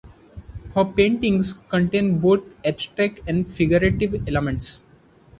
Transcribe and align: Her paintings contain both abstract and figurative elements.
Her 0.73 0.83
paintings 0.83 1.53
contain 1.69 2.17
both 2.17 2.41
abstract 2.65 3.19
and 3.27 3.45
figurative 3.47 4.27
elements. 4.27 4.79